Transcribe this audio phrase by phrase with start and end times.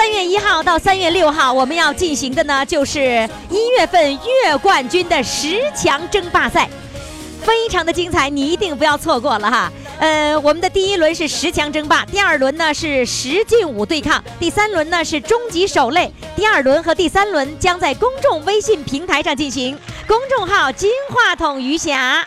[0.00, 6.66] 三月一号到三月六号，我们要进行的呢，就是一月份月冠军的十强争霸赛，
[7.42, 9.70] 非常的精彩，你一定不要错过了哈。
[9.98, 16.10] 呃，我们的第一轮是十强争霸，第二轮呢是十进五对抗，第三轮呢是终极守擂。
[16.34, 19.78] 第二轮和第三轮将在公众微信平台上进行，
[20.08, 22.26] 公众号“金话筒余霞”。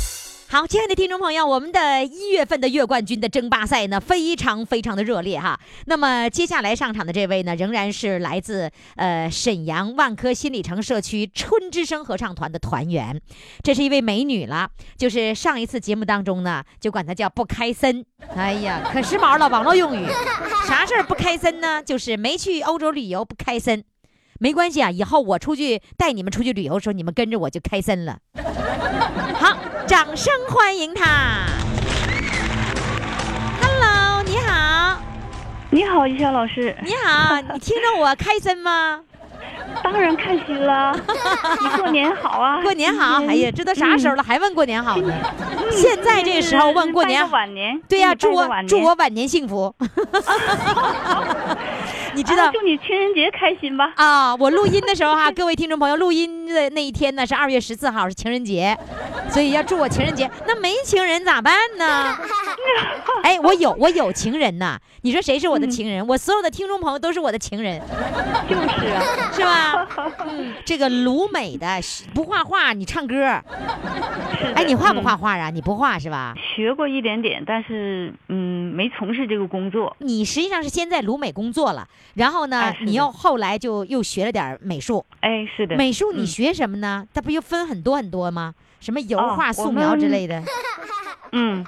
[0.51, 5.57] 好，亲爱的听众朋友，我们的一月份的月冠军的争霸赛呢，非常非常的热烈哈。
[5.85, 13.17] 那么接下来上场的这位呢，仍然是来自呃沈阳万科新里程社区春之声合唱团的团员，
[13.63, 14.69] 这是一位美女了。
[14.97, 18.03] 就是上一次节目当中呢，就管她叫不开森。
[18.35, 20.05] 哎呀，可时髦了，网络用语，
[20.67, 21.81] 啥事儿不开森呢？
[21.81, 23.81] 就是没去欧洲旅游不开森。
[24.41, 28.17] 没关系啊，以后我出去带你们出去旅游的时候，你们跟着我就开森了。
[29.39, 31.45] 好，掌声欢迎他。
[33.61, 34.99] Hello，你好，
[35.69, 39.01] 你好，于霞老师，你好，你听着我开森吗？
[39.83, 40.91] 当然开心了。
[41.61, 42.63] 你过年好啊！
[42.63, 45.13] 过年好，哎呀，这都啥时候了，还问过年好呢？
[45.69, 47.23] 现在这个时候问过年。
[47.87, 49.75] 对呀，祝我祝我晚年幸福。
[52.13, 53.93] 你知道啊祝你情人节开心吧。
[53.95, 58.77] 啊，我录音的时候哈、各位听众朋友，录音的那一天呢是二月十四号，是情人节，
[59.29, 60.29] 所以要祝我情人节。
[60.47, 62.15] 那没情人咋办呢？
[63.23, 64.77] 哎，我有我有情人呐！
[65.01, 66.05] 你说谁是我的情人？
[66.07, 67.81] 我所有的听众朋友都是我的情人，
[68.47, 68.61] 就是
[68.91, 69.01] 啊，
[69.33, 69.87] 是吧？
[70.27, 71.67] 嗯，这个鲁美的
[72.13, 73.15] 不画画，你唱歌。
[74.55, 75.49] 哎，你画不嗯画画啊？
[75.49, 76.35] 你不画是吧？
[76.55, 79.95] 学过一点点，但是嗯，没从事这个工作。
[79.99, 85.05] 你实际上是先在鲁美工作了，然后呢哎，你又后来就又学了点美术。
[85.21, 85.75] 哎，是的。
[85.75, 87.05] 美术你嗯学什么呢？
[87.13, 88.53] 它不又分很多很多吗？
[88.79, 90.41] 什么油画、哦素描之类的。
[91.33, 91.65] 嗯，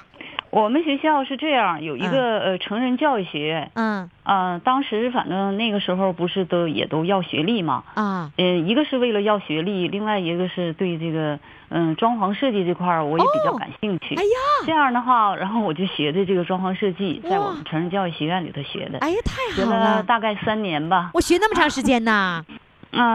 [0.54, 3.72] 我们学校是这样，有一嗯个呃成人教育学院。
[3.74, 7.84] 嗯啊、当时反正那个时候不是都也都要学历嘛。
[7.96, 14.14] 啊，嗯，一个是为了要学历，另外一个是对这个嗯装潢设计这块儿我也比较哦感兴趣。
[14.14, 14.30] 哎呀，
[14.68, 20.04] 这样的话，然后我就学的这个装潢设计，在我们成人教育学院里头学的，哎呀，太学了学了！
[20.04, 21.10] 大概三年吧。
[21.16, 22.46] 我学那么长时间呢，啊，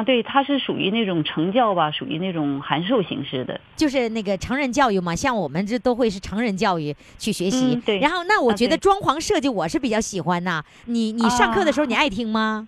[0.05, 3.61] 对，它是属于那种成教吧，属于那种函授形式的。
[3.77, 7.75] 就是那个成人教育嘛，像我们这都会是成人教育去学习。
[7.75, 10.63] 嗯对然后，那我觉得装潢设计我是比较喜欢呐。
[10.87, 12.67] 你你上课的时候你爱听吗？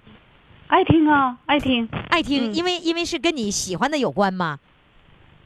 [0.68, 1.88] 爱听啊，爱听。
[2.10, 4.58] 爱听，嗯因为因为是跟你喜欢的有关嘛。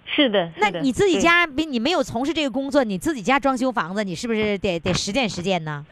[0.05, 5.85] 是的，那是的你自己家比你没有从事这个工作，你自己家装修房子，你是不是得得实践实践呢？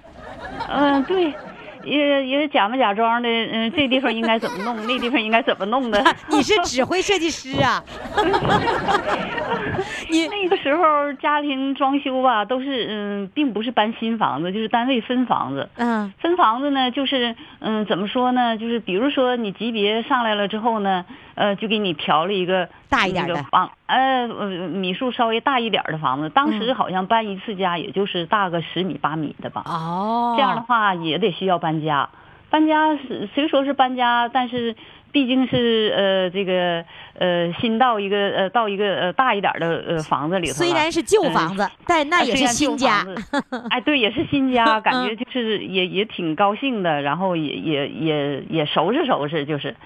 [0.68, 1.32] 嗯、对，
[1.84, 6.02] 也也假模假装的，嗯、这地方应该怎么弄，那地方应该怎么弄的。
[6.28, 7.82] 你是指挥设计师啊？
[10.10, 15.68] 你那个时候家庭装修吧，都是嗯，并不是搬新房子，就是单位分房子。
[15.76, 18.56] 嗯分房子呢，就是嗯，怎么说呢？
[18.56, 21.04] 就是比如说你级别上来了之后呢，
[21.34, 26.28] 呃，就给你调了一个大一点的那个房，呃，呃米数稍微大一点的房子。
[26.28, 29.62] 当时嗯好像搬一次家，也就是大个十米八米的吧。
[29.64, 32.08] 哦，这样的话也得需要搬家。
[32.50, 34.76] 搬家是虽说是搬家，但是
[35.12, 36.84] 毕竟是呃这个
[37.18, 40.54] 呃新到一个呃到一个呃大一点的呃房子里头。
[40.54, 43.06] 虽然是旧嗯房子，但那也是新家
[43.70, 49.76] 哎，对，也是新家， 感觉嗯就是也也挺高兴的，然后也也也也收拾收拾，就是。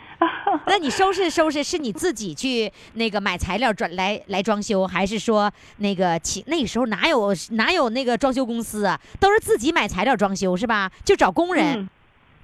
[0.67, 8.99] 那你收拾收拾是你自己去那个买材料转来来装修，还是说那个请那个时候哪有哪有那个装修公司啊？
[9.21, 10.91] 都是自己买材料装修是吧？
[11.05, 11.89] 就找工人、嗯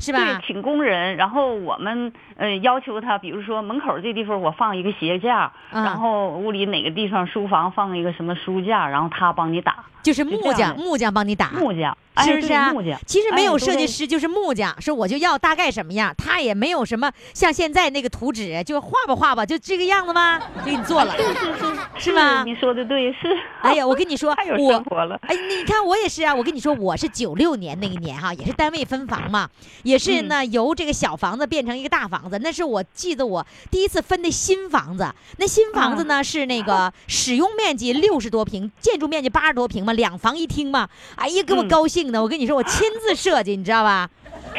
[0.02, 0.46] 是吧对，？
[0.46, 9.76] 请工人，然后我们呃要求他，比如说门口这地方我放一个鞋架，嗯然后屋里哪个地方书房放一个什么书架，然后他帮你打。
[10.02, 20.38] 就是木匠，木匠帮你打，木匠，哎是不是啊木匠，其实没有哎设计师就是木匠，说我就要大概什么样，他也没有什么像现在那个图纸，就画吧画吧，就这个样子吗？
[20.58, 21.14] 就给你做了，
[21.98, 22.44] 是吗？
[22.44, 23.18] 你说的对，是。
[23.62, 25.18] 哎呀，我跟你说 太有，我生活了。
[25.22, 29.48] 哎，你看我也是啊，我跟你说，我是九六年那一年哈，也是单位分房嘛，
[29.82, 44.08] 也是呢、由这个小房子变成一个大房子，那是我记得我第一次分的新房子，那新房子呢、是那个使用面积六十多平，建筑面积八十多平嘛，两房一厅嘛，哎呀，给我嗯高兴的，我跟你说，我亲自设计，你知道吧？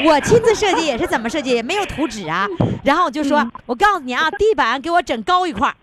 [0.06, 2.48] 我亲自设计也是怎么设计，也没有图纸啊。
[2.84, 5.76] 然后我就说，我告诉你啊，地板给我整高一块儿，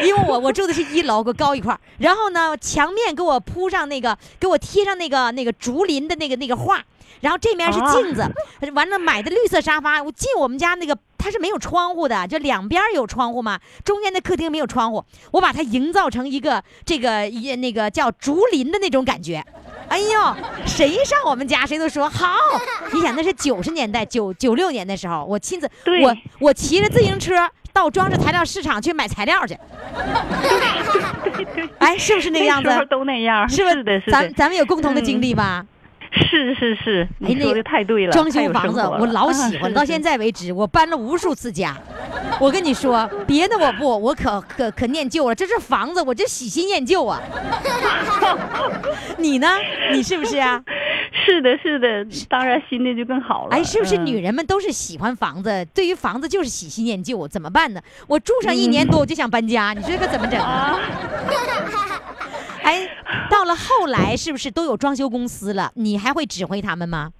[0.02, 1.80] 因为我我住的是一楼，给我高一块儿。
[1.98, 6.82] 然后呢，墙面给我铺上那个，给我贴上那个那个竹林的那个那个画。
[7.20, 8.26] 然后这面是镜子，
[8.72, 10.02] 完了买的绿色沙发。
[10.02, 15.04] 我进我们家那个它是没有窗户的，就两边有窗户嘛，中间的客厅没有窗户。
[15.32, 19.44] 我把它营造成一个这个一那个叫竹林的那种感觉。
[19.88, 20.36] 哎呦，
[20.66, 22.28] 谁上我们家谁都说好。
[22.92, 29.56] 你想那是九十年代九九六年的时候，我亲自对我我骑着自行车到装饰材料市场去买材料去。
[31.78, 32.78] 哎，是不是那个样子时？
[32.78, 35.66] 候都那样，是不是的，是的，咱咱们有共同的经历吧？
[36.12, 38.12] 是是是，你说的太对了。
[38.12, 40.18] 装修房子我老 喜欢，到现在。
[40.18, 41.74] 为止我搬了无数次家。
[42.38, 45.34] 我跟你说，别的我不，我可可可念旧了。
[45.34, 47.22] 这是房子，我这喜新厌旧啊。
[49.16, 49.48] 你呢？
[49.92, 50.62] 你是不是啊？
[51.24, 53.56] 是的，是的，当然新的就更好了。
[53.56, 55.66] 哎，是不是嗯女人们都是喜欢房子？
[55.72, 57.80] 对于房子就是喜新厌旧，怎么办呢？
[58.08, 60.46] 我住上一年多我就想搬家，你说这可怎么整啊？
[60.46, 60.80] 啊？
[62.62, 62.86] 哎，
[63.30, 65.72] 到了后来是不是都有装修公司了？
[65.74, 67.12] 你还会指挥他们吗？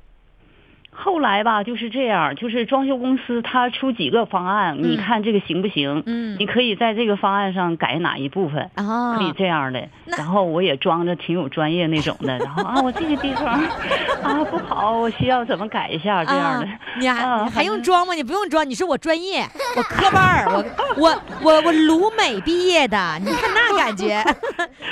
[1.02, 6.02] 后来吧，就是这样，就是装修公司他出几个方案，你看这个行不行？
[6.06, 8.70] 嗯你可以在这个方案上改哪一部分。
[8.76, 13.46] 哦可以这样的，然后我也装着挺有专业那种的， 然后啊，我这个地方
[14.22, 16.66] 啊不好，我需要怎么改一下这样的。
[16.66, 18.12] 啊、你还、还用装吗？
[18.14, 19.42] 你不用装，你说我专业，
[19.76, 20.64] 我科班儿，我
[20.96, 24.22] 我 我我鲁美毕业的，你看那感觉，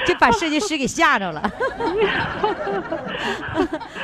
[0.06, 1.42] 就把设计师给吓着了。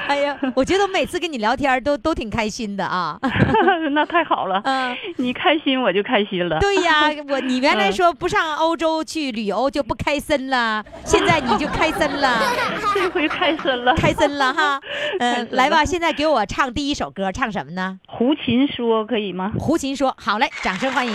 [0.06, 3.18] 哎呀，我觉得我每次跟你聊天儿都都挺开心的啊。
[3.92, 6.58] 那太好了，嗯，你开心我就开心了。
[6.58, 12.42] 对呀，我你原来嗯说不上欧洲去旅游就不开森了，现在你就开森了，
[12.94, 14.80] 这回开森了，开森了哈。
[15.20, 17.98] 嗯、来吧，现在给我唱第一首歌，唱什么呢？
[18.08, 19.52] 胡琴说可以吗？
[19.58, 21.14] 胡琴说：“好嘞，掌声欢迎。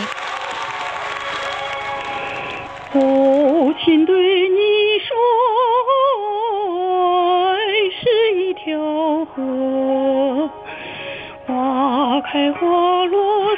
[2.92, 4.58] 胡琴对你
[5.06, 5.16] 说，
[7.54, 7.58] 爱
[8.00, 8.02] 是
[8.42, 8.80] 一条
[9.26, 10.50] 河，
[11.50, 13.56] 花开花落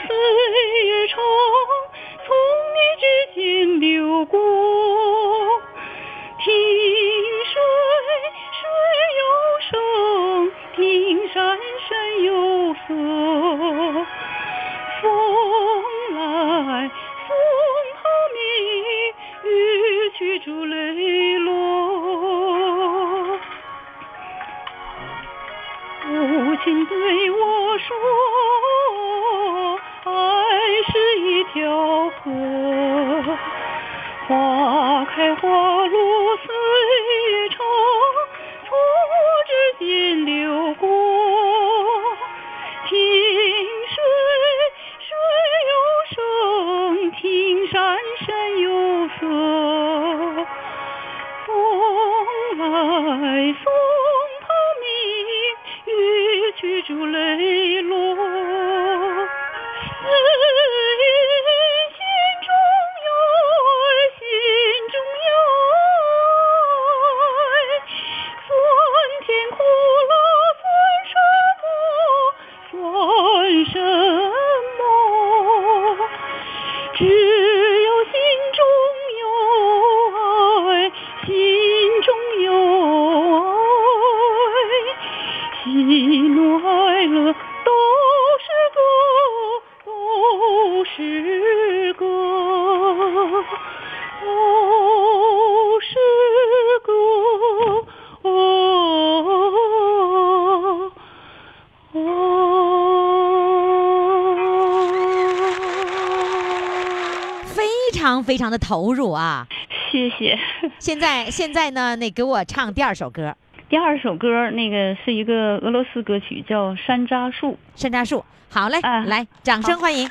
[107.53, 109.47] 非常非常的投入啊！
[109.91, 110.37] 谢谢。
[110.79, 113.35] 现在现在呢，那给我唱第二首歌
[113.69, 117.51] 第二首歌那个是一个俄罗斯歌曲，叫《山楂树
[117.81, 118.17] 《山楂树》。
[118.49, 120.09] 好嘞，啊来，掌声欢迎。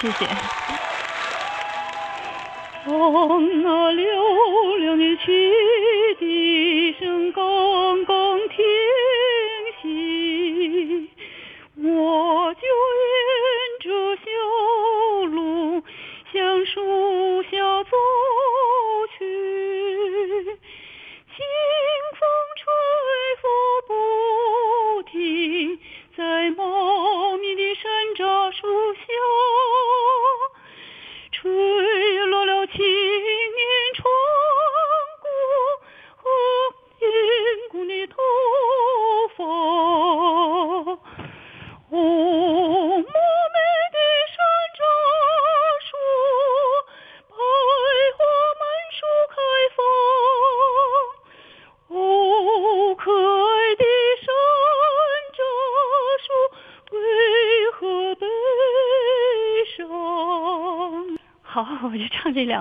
[0.00, 0.26] 谢谢。
[2.84, 5.24] 从那溜两年汽
[6.18, 8.04] 笛声刚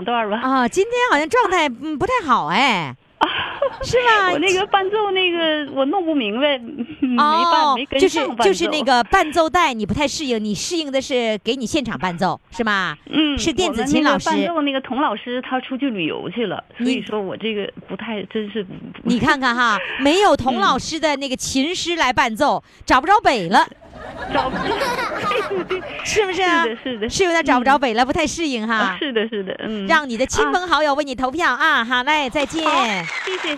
[0.01, 0.37] 两段吧。
[0.41, 2.95] 啊，今天好像状态嗯不太好哎，
[3.83, 4.31] 是吧？
[4.31, 8.43] 我那个伴奏那个我弄不明白，没伴、哦没，跟就是上伴奏。
[8.45, 12.97] 就是那个伴奏带你不太适应，你适应的是给你现场伴奏是吗？
[13.09, 18.65] 嗯，是电子琴老师伴奏那个童老师他出去旅游去了，所以说我这个不太真是
[19.03, 23.65] 你看看哈，没有童嗯老师的那个琴师来伴奏，找不着北了，
[24.33, 24.69] 找不对
[25.65, 26.63] 对对，是不是啊？
[26.63, 28.97] 是的，是的，是有点找不着北了，不太适应哈啊。
[28.99, 31.83] 是的，是的，嗯，让你的亲朋好友为你投票啊！
[31.83, 32.63] 好嘞，再见。
[33.25, 33.57] 谢谢。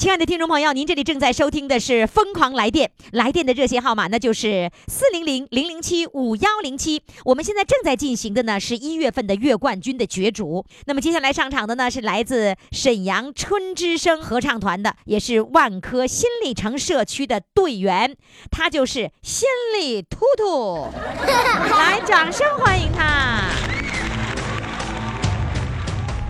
[0.00, 7.02] 亲爱的听众朋友，您这里正在收听的是《疯狂来电》，来电的热线号码那就是四零零零零七五幺零七。
[7.22, 10.64] 我们现在正在进行的呢是一月份的月冠军的角逐。
[10.86, 18.16] 那么接下来上场的呢是来自沈阳春之声合唱团的，也是万科新里城社区的队员，
[18.50, 19.46] 他就是新
[19.78, 20.88] 里突突。
[21.76, 23.50] 来，掌声欢迎他。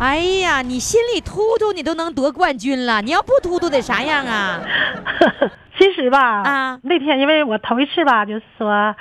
[0.01, 4.59] 哎呀，你心里突突，你都能得冠军了，你要不突突得啥样啊？
[5.79, 8.95] 其实吧，啊那天因为我头一次吧，就是说，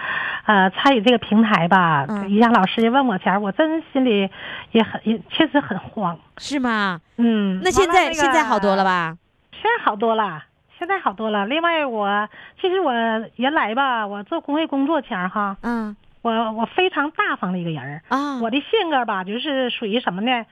[0.45, 4.29] 呃，参与这个平台吧，嗯于洋老师问我前儿，我真心里
[4.71, 6.19] 也很也确实很慌。
[6.37, 6.99] 是吗？
[7.17, 8.83] 嗯，那现在、那个现在好多了？
[8.83, 9.15] 吧？
[9.53, 10.43] 现在好多了，
[10.77, 11.45] 现在好多了。
[11.45, 12.27] 另外我，
[12.61, 12.91] 其实我
[13.37, 18.01] 原来吧，我做工会工作前儿哈，嗯我我非常大方的一个人儿。
[18.09, 20.45] 啊，我的性格吧，就是属于什么呢？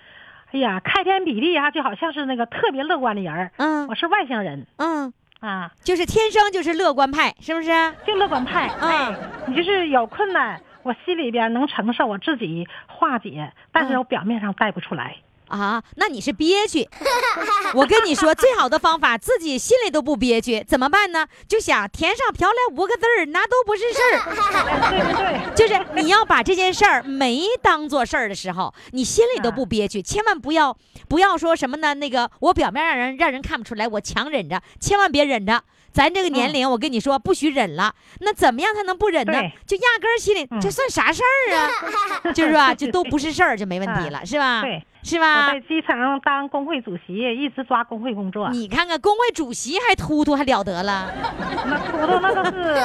[0.52, 3.52] 哎呀，开天辟地啊，就好像是那个特别乐观的人儿。
[3.58, 7.70] 嗯我是外星人嗯，啊，就是天生就是乐观派，是不是？
[8.06, 8.70] 就乐观派。
[8.80, 9.16] 嗯哎，
[9.48, 15.18] 你就是有困难，我心里边能承受，我自己化解，但是嗯我表面上带不出来。
[15.48, 16.88] 啊，那你是憋屈。
[17.74, 21.28] 我跟你说，最好的方法，自己心里都不憋屈，怎么办呢？
[21.48, 24.20] 就想填上漂亮五个字儿，那都不是事儿。
[24.90, 30.78] 对对对，就是你要把这件事儿没当做事儿的时候，你心里都不憋屈，千万不要
[31.08, 31.94] 不要说什么呢？
[31.94, 35.64] 那个我表面让人让人看不出来，我强忍着，千万别忍着。
[35.98, 37.92] 咱这个年龄，我跟你说，不许忍了。
[38.22, 39.34] 那怎么样才能不忍呢？
[39.66, 42.30] 就压根儿心里嗯这算啥事儿啊？
[42.34, 44.62] 就是吧，就都不是事儿，就没问题了，是吧？
[44.62, 45.60] 对，是吧我在？
[45.62, 48.48] 基层当工会主席，一直抓工会工作。
[48.52, 51.12] 你看看工会主席还突突还了得了？
[51.66, 52.76] 那突突那都是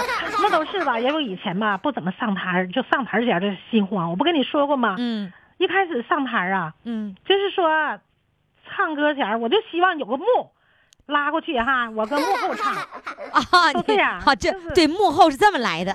[0.41, 4.09] 那都是吧，因为以前吧不怎么上台儿，就上台儿前儿就心慌。
[4.09, 4.97] 我不跟你说过吗？
[4.99, 7.69] 嗯一开始上台儿啊，嗯就是说
[8.75, 10.25] 唱歌前儿我就希望有个幕
[11.13, 12.75] 拉过去哈，我跟幕后唱。
[13.33, 15.95] 啊，这样好，这就是对幕后是这么来的，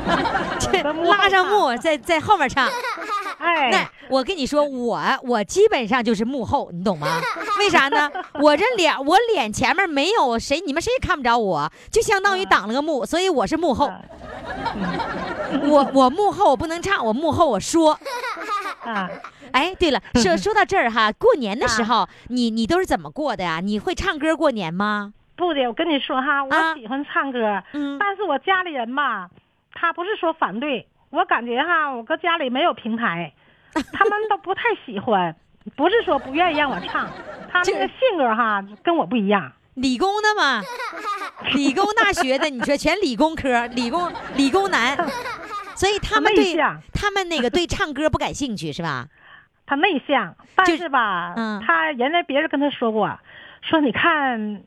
[0.58, 2.68] 这拉上唱幕，在在后面唱。
[3.38, 7.20] 那 哎，我跟你说，我我基本上就是幕后，你懂吗？
[7.58, 8.10] 为啥呢？
[8.40, 13.90] 我这脸，我脸前面没有谁，你们谁也看不着我，就相当于挡了个幕，所以我是幕后。
[15.68, 17.98] 我我幕后我不能唱，我幕后我说。
[18.84, 19.08] 啊，
[19.52, 23.60] 哎，对了，说说到这儿哈，过年的时啊候，你你都是怎么过的呀？
[23.62, 25.12] 你会唱歌过年吗？
[25.36, 29.28] 不的，我跟你说哈，啊我喜欢唱歌，嗯但是我家里人吧，
[29.74, 33.32] 他不是说反对，我感觉哈，我搁家里没有平台，
[33.92, 35.34] 他们都不太喜欢，
[35.76, 37.08] 不是说不愿意让我唱，
[37.50, 39.52] 他这那个性格哈跟我不一样。
[39.74, 40.60] 理工的嘛，
[41.54, 44.94] 理工大学的，你说全理工科，理工理工男，
[45.80, 46.54] 所以他们对
[46.92, 49.08] 他们那个对唱歌不感兴趣是吧？
[49.64, 53.18] 他内向，但是吧，嗯他原来别人跟他说过，
[53.62, 54.62] 说你看，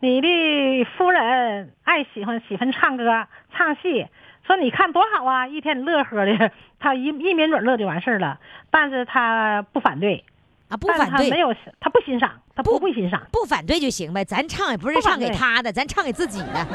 [0.00, 4.06] 你的夫人爱喜欢喜欢唱歌唱戏，
[4.46, 6.50] 说你看多好啊，一天乐呵的，
[6.80, 8.38] 他一一抿嘴乐就完事儿了。
[8.70, 10.24] 但是他不反对，
[10.68, 11.48] 啊，不反对，他没有，
[11.80, 13.20] 他不欣赏，他不不会欣赏。
[13.32, 14.24] 不反对就行呗。
[14.24, 16.66] 咱唱也不是唱给他的，咱唱给自己的，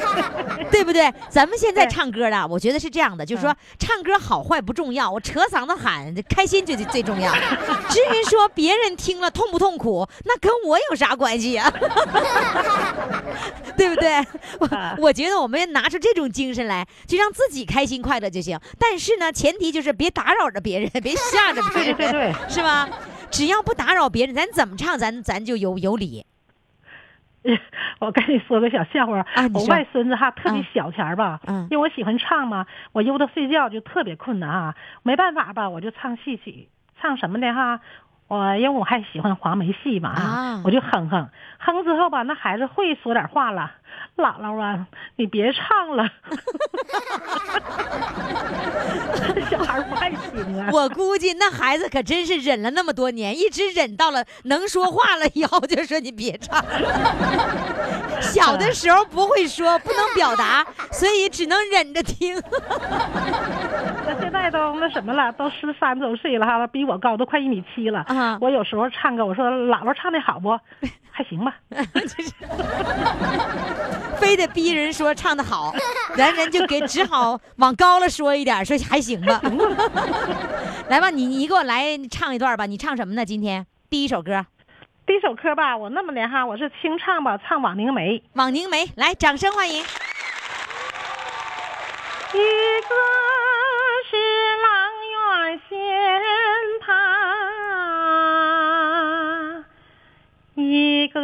[0.70, 1.10] 对不对？
[1.30, 7.32] 咱们现在唱歌的，我觉得是这样的，就是说嗯唱歌好坏不重要，我扯嗓子喊开心最最重要。
[7.88, 11.72] 至于说别人听了痛不痛苦，那跟我有啥关系呀、
[13.76, 14.22] 对不对？
[14.58, 18.58] 我啊我觉得我们拿出这种精神来，就让自己开心快乐就行。
[18.78, 22.86] 但是呢，前提就是别打扰着别人，别吓着别人，对对对是吧？
[23.30, 26.26] 只要不打扰别人，咱怎么唱，咱咱就有有理。
[28.00, 36.68] 我跟你说个小笑话我外孙子哈特别嗯小前儿吧，嗯因为我喜欢唱嘛，我悠他睡觉就特别困难啊，没办法吧，我就唱戏曲，
[37.00, 37.80] 唱什么的哈。
[38.30, 43.68] 我因为我还喜欢黄梅戏嘛啊我就哼哼哼之后吧，那孩子会说点话了，
[44.16, 46.08] 姥姥啊，你别唱了，
[49.50, 50.68] 小孩不爱听啊。
[50.72, 56.64] 我估计那孩子可真是忍了那么多年，一直忍到了能说话了以后，就说你别唱了。
[58.22, 62.36] 小的时候不会说，不能表达，所以只能忍着听。
[64.06, 68.04] 那现在都那什么了，都十三周岁了哈，比我高，都快一米七了。
[68.08, 70.58] 啊我有时候唱歌，我说喇叭唱的好不？
[71.10, 71.54] 还行吧。
[74.18, 75.72] 非得逼人说唱的好，
[76.16, 79.40] 咱人就给只好往高了说一点，说还行吧。
[80.88, 83.24] 来吧，你你给我来唱一段吧，你唱什么呢？
[83.24, 84.32] 今天第一首歌
[85.06, 88.18] 《第一首歌吧，我那么的哈，我是清唱吧，唱《枉凝眉》。
[88.34, 89.82] 枉凝眉》，来，掌声欢迎。
[92.32, 92.94] 一个
[100.62, 101.20] 一个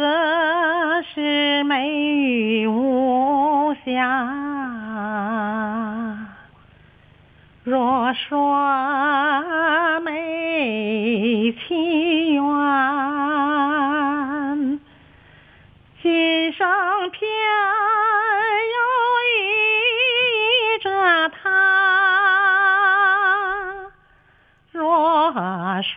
[1.13, 4.35] 是美玉无瑕。
[7.63, 12.43] 若说美其缘，
[16.01, 16.67] 今生
[17.11, 17.29] 偏
[18.73, 18.77] 又
[19.35, 21.35] 遇着他。
[24.71, 25.33] 若
[25.83, 25.91] 说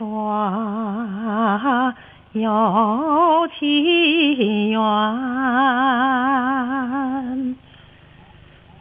[2.32, 2.50] 有
[3.48, 4.80] 情缘，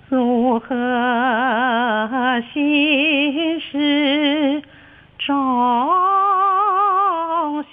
[0.10, 4.62] 如何心事
[5.20, 5.36] 终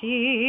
[0.01, 0.46] 寻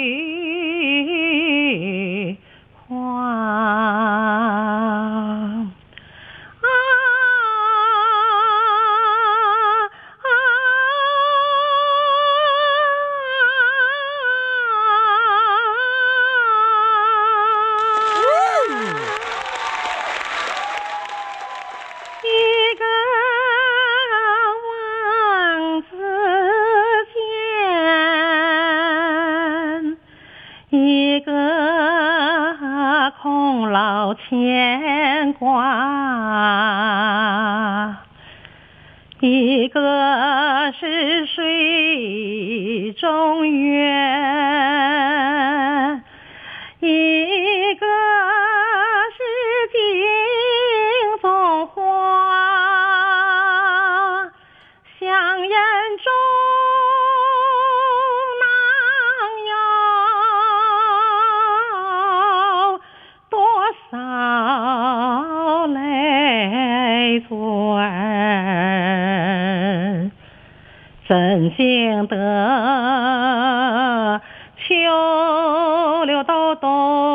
[76.48, 77.07] こと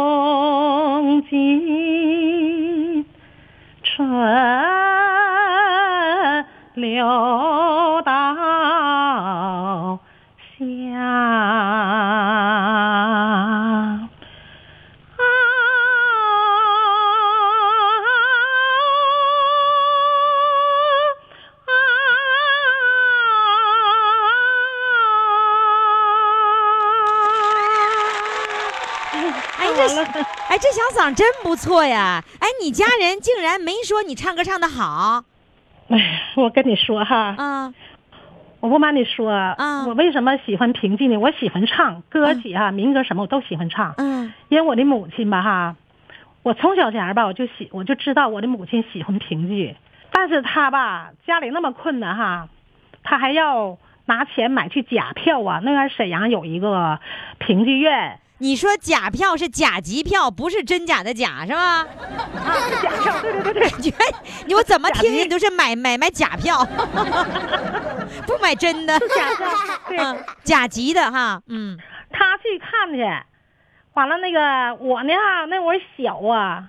[31.62, 32.24] 错呀！
[32.40, 35.22] 哎，你家人竟然没说你唱歌唱的好
[35.88, 37.72] 哎，我跟你说哈，啊？
[38.58, 41.16] 我不瞒你说，啊我为什么喜欢评剧呢？
[41.18, 43.94] 我喜欢唱歌曲哈，民歌什么我都喜欢唱。
[43.98, 45.76] 嗯因为我的母亲吧哈，
[46.42, 49.76] 我从小前儿吧我就喜我就知道我的母亲喜欢评剧，
[50.10, 52.48] 但是她吧家里那么困难哈，
[53.04, 55.60] 她还要拿钱买去假票啊。
[55.62, 56.98] 那边沈阳有一个
[57.38, 61.78] 评剧院，你说假票是假级票，不是真假的假是吧？
[61.78, 61.86] 啊，
[62.68, 63.94] 是假票，对对对对，你
[64.46, 66.66] 你我怎么听你都是买买买假票，
[68.26, 68.98] 不买真的。
[68.98, 69.48] 假票，
[69.88, 69.96] 对。
[69.96, 71.78] 嗯，甲级的哈，嗯，
[72.10, 73.04] 他去看去，
[73.94, 75.12] 完了那个我呢，
[75.48, 76.64] 那会儿小啊，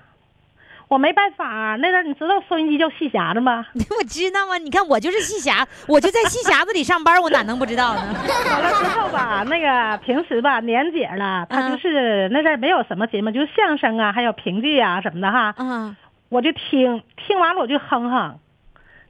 [0.87, 3.65] 我没办法、那阵你知道收音机叫戏匣子吗？
[3.73, 4.57] 我知道啊。
[4.57, 8.01] 你看我就是戏匣，我就在戏匣子里上班，我哪能不知道呢？
[8.49, 15.95] 完了之后吧，那个平时吧年节了，他就是那阵没有什么节目，就是相声啊，还有评剧啊什么的哈，嗯，
[16.29, 18.39] 我就听，听完了我就哼哼，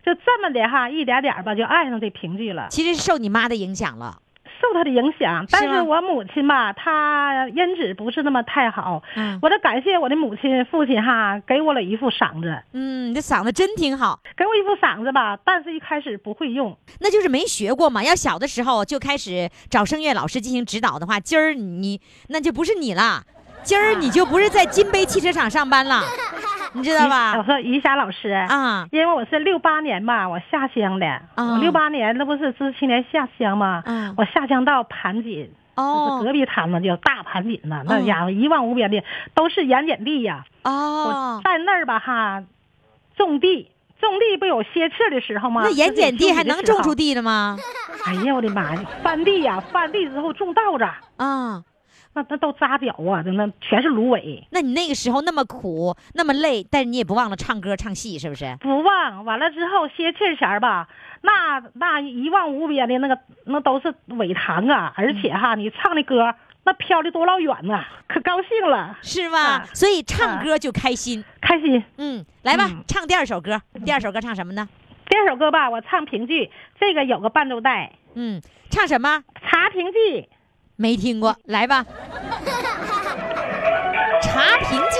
[0.05, 2.67] 就这么的哈，一点点儿吧就爱上这评剧了。
[2.69, 4.19] 其实是受你妈的影响了。
[4.63, 9.03] 受他的影响，但是我母亲吧，她音质不是那么太好。
[9.17, 16.77] 嗯我得感谢我的母亲、父亲哈，给我了一副嗓子，嗯，你这嗓子真挺好，给我一副嗓子吧，但是一开始不会用。
[17.01, 18.01] 那就是没学过嘛。
[18.01, 21.99] 要小的时候就开始找声乐老师进行指导的话，今儿你
[22.29, 23.23] 那就不是你了，
[23.63, 26.01] 今儿你就不是在金杯汽车厂上班了，
[26.73, 27.45] 你知道吧 我吧？
[27.45, 31.07] 说于霞老师，啊，因为我是六八年吧，我下乡的。
[31.35, 33.81] 啊我六八年那不是知青年下乡吗？
[33.85, 35.45] 嗯我下乡到盘锦，
[35.77, 40.45] 就是哦隔壁摊子叫大盘锦呐，那嗯家伙一望无边的都是盐碱地呀。
[40.63, 42.43] 哦我，在那儿吧哈，
[43.15, 43.69] 种地。
[44.01, 45.61] 种地不有歇气的时候吗？
[45.63, 47.13] 那盐碱地还能种出地？
[47.13, 47.55] 地了吗？
[48.05, 48.81] 哎呀，我的妈呀！
[49.01, 50.83] 翻地呀，翻地之后种稻子，
[51.15, 51.63] 啊，
[52.15, 54.45] 那那都扎脚啊，那全是芦苇。
[54.51, 58.55] 那你那个时候那么苦，那么累，但是你也不忘了唱歌唱戏，是不是？
[58.61, 60.87] 不忘完了之后歇气儿前儿吧，
[61.21, 66.33] 那那一望无边的那个那都是苇塘啊，而且哈，你唱的歌
[66.65, 69.39] 那飘的多老远呐、可高兴了，是吧？
[69.39, 71.23] 啊所以唱歌就开心。
[71.41, 71.83] 开心。
[71.97, 73.61] 嗯，来吧，嗯唱第二首歌。
[73.85, 74.69] 第二首歌唱什么呢？
[75.09, 76.49] 第二首歌吧，我唱评剧，
[76.79, 79.17] 这个有个伴奏带，嗯，唱什么？
[79.49, 80.21] 《茶评剧》。
[80.83, 81.85] 没听过，来吧。
[84.21, 84.99] 茶瓶记，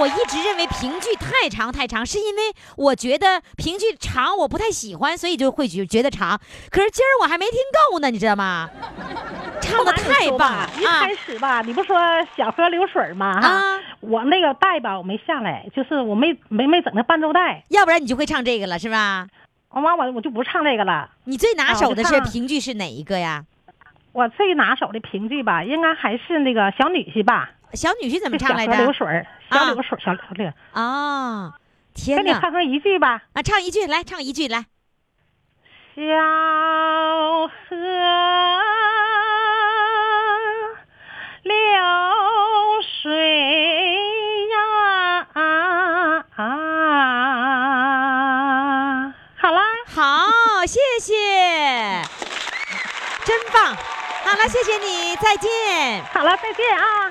[0.00, 2.42] 我一直认为评剧太长太长，是因为
[2.76, 6.40] 我觉得评剧长我不太喜欢，所以就会觉觉得长。
[6.70, 7.58] 可是今儿我还没听
[7.90, 8.70] 够呢，你知道吗？
[9.60, 11.14] 唱的太棒了啊一开！
[11.14, 11.96] 始吧，你不说
[12.34, 13.40] 小河流水吗？
[13.40, 19.26] 哈、啊我那个带吧，我没下来，就是我没没没整那伴奏带，要不然你就会唱这个了，是吧？
[19.68, 21.10] 完完我我就不唱这个了。
[21.24, 23.44] 你最拿手的是评剧是哪一个呀？
[24.12, 28.92] 我最拿手的评剧吧，应该还是那个小女婿吧，小女婿怎么唱来着小流着？
[28.92, 30.52] 水小流水儿，小流水。
[30.72, 31.54] 啊，
[31.94, 32.22] 天哪！
[32.22, 34.66] 给你唱上一句吧，啊，唱一句来，唱一句来。
[35.94, 36.02] 小
[37.48, 37.76] 河
[41.42, 41.52] 流
[43.02, 43.10] 水
[44.50, 45.26] 呀，
[49.36, 49.60] 好啦。
[49.86, 50.06] 好，
[50.66, 51.14] 谢谢，
[53.24, 53.74] 真棒
[54.24, 56.04] 好了，谢谢你，再见。
[56.12, 57.10] 好了，再见啊。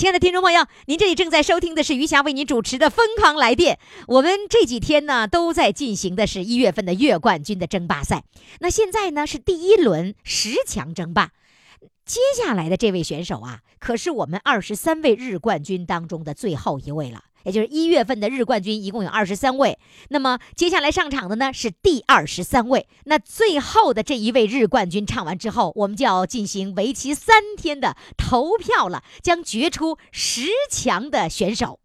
[0.00, 3.76] 亲爱的听众朋友，您这里正在收听的是余霞为您主持的《疯狂来电》。
[4.08, 8.24] 我们这几天呢都在进行的是一月份的月冠军的争霸赛。
[8.60, 11.32] 那现在呢是第一轮十强争霸，
[12.06, 17.24] 接下来的这位选手啊，可是我们二十三位日冠军当中的最后一位了。
[17.44, 22.86] 也就是一月份的日冠军一共有二十三位，那么接下来上场的呢是第二十三位。
[23.04, 31.80] 那最后的这一位日冠军唱完之后，我们就要进行为期三天的投票了，将决出十强的选手，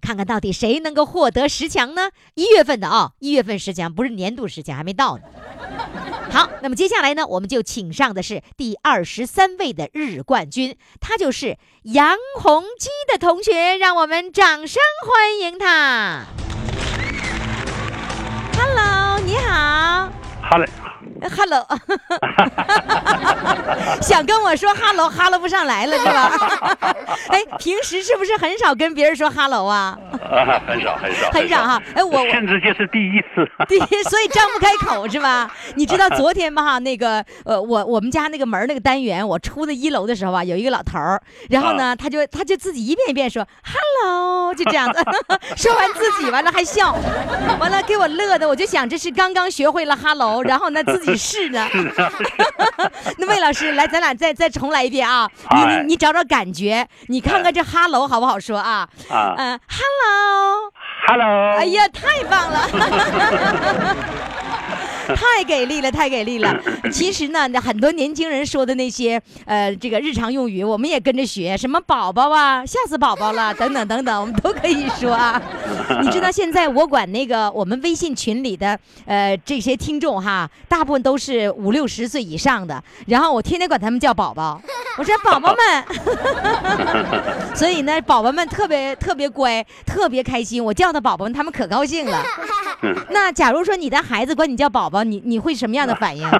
[0.00, 2.10] 看看到底谁能够获得十强呢？
[2.34, 5.24] 一月份的啊、一月份十强不是年度十强，还没到呢。
[6.30, 16.24] 好，那么接下来呢，我们就请上的是第二十三位的日冠军，他就是杨洪基的同学，让我们掌声欢迎他。
[18.56, 20.12] Hello，你好。
[20.42, 20.68] 好嘞，
[21.36, 21.66] Hello，
[24.00, 26.32] 想跟我说 Hello Hello 不上来了是吧？
[27.28, 29.98] 哎，平时是不是很少跟别人说 Hello 啊？
[30.28, 33.48] 啊，很少很少很少哈哎我我甚至就是第一次。
[33.66, 35.50] 对，所以张不开口是吧？
[35.74, 45.02] 你知道昨天吧哈，那个呃，我我们家那个门那个单元，我出的一楼的时候啊，有一个老头儿，然后呢，他就他就自己一遍一遍说 hello，就这样子，
[45.56, 46.94] 说完自己完了还笑，
[47.58, 51.68] 完了给我乐的，我就想这是刚刚学会了 hello，然后呢自己试呢。
[53.18, 55.28] 那魏老师，来，咱俩再再重来一遍啊！
[55.50, 58.88] 你哎你你找找感觉，你看看这 hello 好不好说啊？
[59.10, 60.72] 啊嗯，hello。
[61.06, 62.68] Hello，哎呀，太棒了！
[65.14, 66.54] 太给力了， 太给力了！
[66.92, 75.40] 其实呢，那很多年轻人说的那些呃，这个日常用语，我们也跟着学，什么宝宝啊、吓死宝宝了等等等等，我们都可以说啊。
[76.02, 84.60] 你知道现在我管那个我们微信群里的呃这些听众哈，大部分都是五六十岁以上的，然后我天天管他们叫宝宝，
[84.96, 85.84] 我说宝宝们，
[87.54, 92.22] 所以呢，宝宝们特别特别乖，特别开心，我叫的宝宝们他们可高兴了。
[93.10, 96.28] 那假如说你的孩子管你叫宝宝，你你会什么样的反应？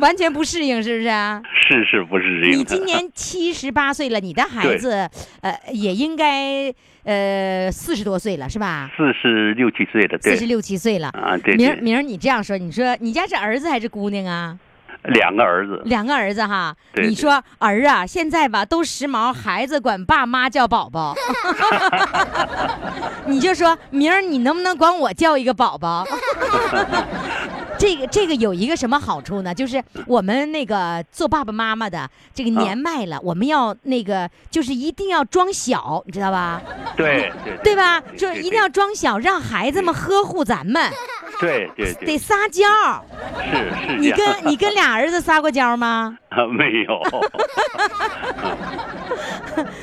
[0.00, 1.40] 完全不适应，是不是啊？
[1.66, 2.58] 是是不适应？
[2.58, 5.08] 你今年七十八岁了，你的孩子
[5.40, 6.70] 呃也应该
[7.04, 8.90] 呃四十多岁了，是吧？
[8.94, 11.08] 四十六七岁了，对四十六七岁了。
[11.08, 14.58] 啊，对对，明儿明儿你这样说，你说你家是儿子还是姑娘啊？
[15.04, 17.08] 两个儿子，两个儿子哈，对对。
[17.08, 21.14] 你说儿啊，现在吧都时髦，孩子管爸妈叫宝宝，
[23.26, 26.06] 你就说明儿你能不能管我叫一个宝宝？
[27.84, 29.54] 这个这个有一个什么好处呢？
[29.54, 36.62] 就是我们那个做爸爸妈妈的，这个年迈了，我们要那个就是一定要装小，你知道吧？
[36.96, 38.00] 对对对吧？
[38.16, 40.90] 就是一定要装小，让孩子们呵护咱们，
[41.38, 42.64] 对对得，撒娇。
[43.44, 46.16] 是是你跟你跟俩儿子撒过娇吗？
[46.30, 47.00] 啊没有，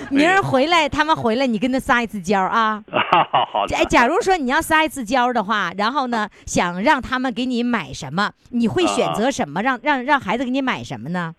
[0.10, 2.84] 明儿回来，他们回来，你跟他撒一次娇啊！
[3.54, 9.62] 好的哎，，假如说你要撒一次娇的话，然后呢，想让他们给你买什么，你会选择什么？
[9.62, 11.36] 让让让孩子给你买什么呢？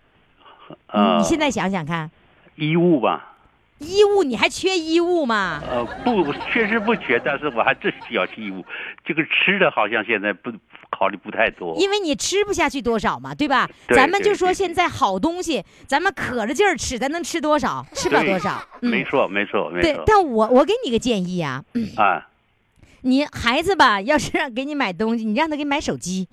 [0.69, 2.09] 你呃你现在想想看，
[2.55, 3.35] 衣物吧，
[3.79, 5.61] 衣物你还缺衣物吗？
[5.69, 8.63] 呃不，确实不缺，但是我还真需要衣物。
[9.03, 10.51] 这个吃的好像现在不
[10.89, 13.69] 考虑不太多，因为你吃不下去多少嘛，对吧？
[13.87, 17.85] 对咱们就说现在好东西，咱们可着劲儿吃，咱能吃多少？
[17.93, 18.63] 吃不了多少。
[18.81, 21.63] 嗯没错没错没错对，但我我给你个建议啊，
[21.97, 22.27] 啊。
[23.05, 26.27] 你孩子吧，要是让给你买东西，你让他给你买手机。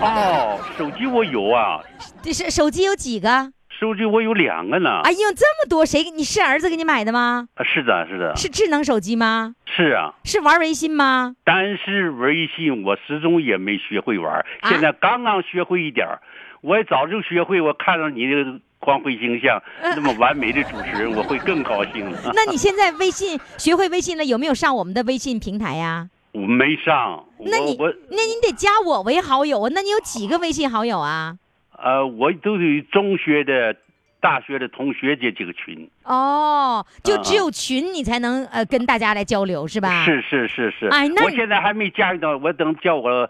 [0.00, 1.80] 哦，手机我有啊，
[2.22, 3.50] 这是手机有几个？
[3.70, 5.00] 手机我有两个呢。
[5.04, 7.48] 哎呦，这么多，谁给你是儿子给你买的吗？
[7.54, 9.54] 啊是的，是的，是智能手机吗？
[9.64, 10.12] 是啊。
[10.24, 11.34] 是玩微信吗？
[11.44, 16.20] 但是微信我始终也没学会玩，啊现在刚刚学会一点儿。
[16.60, 22.18] 我也早就学会，我看到你的光辉形象，那么完美的主持人， 我会更高兴了。
[22.34, 26.08] 那你现在微信学会微信了，有没有上我们的微信平台呀？
[26.32, 29.68] 我没上，那你我我那你得加我为好友啊？
[29.72, 31.36] 那你有几个微信好友啊？
[31.78, 33.76] 呃，我都是中学的、
[34.20, 35.88] 大学的同学这几个群。
[36.04, 40.04] 哦，就啊只有群你才能呃跟大家来交流是吧？
[40.04, 43.28] 是是是是，哎那我现在还没加入到，我等叫我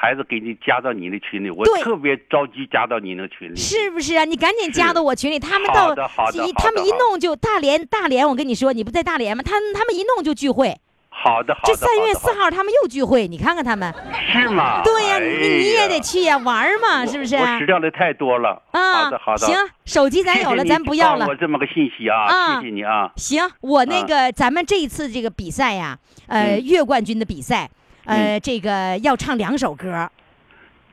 [0.00, 3.56] 孩子给你加到你的群里，我特别着急加到你那个群里。
[3.56, 4.24] 是不是啊？
[4.24, 5.92] 你赶紧加到我群里，他们到
[6.32, 9.42] 一他们一弄就大连大连，我跟你说，你不在大连吗？
[9.42, 11.66] 他他们一弄就聚会，好的好的。
[11.66, 13.92] 这三月四号他们又聚会，你看看他们。
[14.30, 14.82] 是吗？
[14.84, 17.34] 对呀，哎你你也得去呀，玩嘛，是不是？
[17.34, 18.62] 我吃掉的太多了。
[18.70, 19.46] 啊，好的好的。
[19.46, 21.34] 行，手机咱有了，咱不要了我。
[21.34, 23.10] 这么个信息啊，啊谢谢你啊。
[23.16, 27.68] 行，我那啊个咱们这一次这个比赛呀，呃，嗯月冠军的比赛，
[28.08, 30.10] 呃，这个要唱两首歌。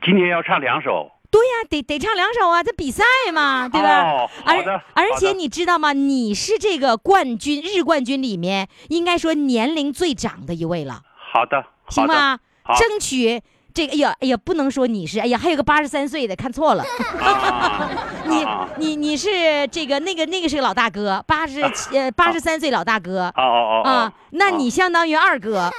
[0.04, 1.10] 今天要唱两首。
[1.28, 3.02] 对呀，得得唱两首啊，这比赛
[3.32, 4.02] 嘛，对吧？
[4.02, 5.92] 哦好的而而且你知道吗？
[5.92, 11.02] 你是这个冠军日冠军里面应该说年龄最长的一位了，
[11.32, 12.38] 好的，好的行吗？
[12.78, 13.42] 争取
[13.76, 16.82] 这个，哎呀，哎呀，不能说你是，哎呀，还有个八十三岁的，看错了。
[17.20, 17.90] 啊
[18.24, 19.28] 你啊你你是
[19.70, 25.70] 这个那个那个是个老大哥，八十七呃八十三岁老大哥哦哦哦啊，那你相当于二哥，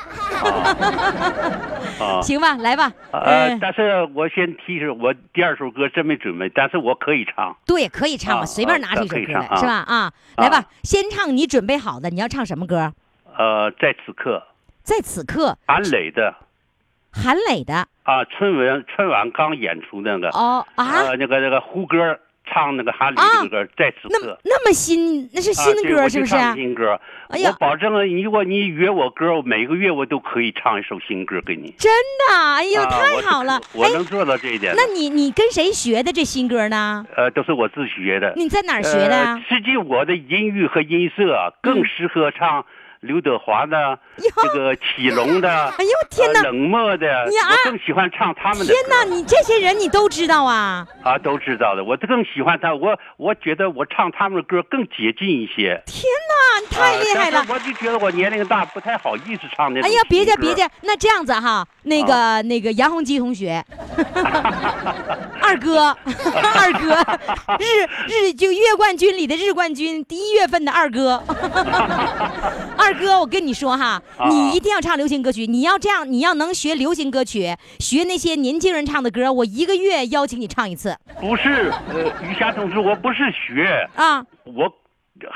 [2.00, 2.56] 啊 行吧？
[2.58, 7.58] 来吧，呃嗯，，但是我先提示，我第二首歌真没准备，但是我可以唱。
[7.66, 9.74] 对，可以唱随便啊拿出一首歌来，是吧？
[9.88, 12.94] 啊，来吧啊，先唱你准备好的，你要唱什么歌？
[13.38, 14.42] 呃，在此刻，
[14.84, 16.34] 在此刻，韩磊的
[17.23, 22.17] 韩磊的啊，春晚春晚刚演出那个哦啊，呃，那个那个胡歌
[22.49, 24.39] 唱那个韩磊啊这个歌，在此那刻。
[24.45, 26.36] 那么新，那是啊新对我就是不是？
[26.38, 26.99] 啊新歌，
[27.30, 31.73] 哎呀我保证了，如果你约我歌，我每个月我都可以唱一首新歌给你。
[31.77, 31.91] 真
[32.30, 32.36] 的？
[32.56, 33.58] 哎呦，啊太好了！
[33.58, 34.82] 哎，我能做到这一点的。
[34.82, 37.06] 那你你跟谁学的这新歌呢？
[37.17, 38.32] 呃，都是我自学的。
[38.38, 39.41] 你在哪儿学的？
[39.49, 42.65] 实际我的音域和音色啊，更适合唱
[43.08, 43.98] 刘德华的、
[44.43, 50.86] 这个启龙的、 哎呦天哪呃冷漠的，你啊我更喜欢唱他们的天哪，你这些人你都知道啊？
[51.04, 51.84] 啊，都知道的。
[51.84, 55.82] 我更喜欢他，我我觉得我唱他们的歌更接近一些。
[55.86, 63.63] 天哪，你太厉害了我就觉得我年龄大，不太好意思唱那种哎呀，别介别介，那这样子哈，那个、那个杨洪基同学，
[65.41, 71.24] 二哥， 二哥，日日就月冠军里的日冠军，第一月份的二哥，
[72.78, 84.26] 二哥，我跟你说哈，啊你一定要唱流行歌曲，你要这样，你要能学流行歌曲，学那些年轻人唱的歌，我一个月邀请你唱一次不是，呃，于霞同志，我不是学，啊。
[84.46, 84.72] 我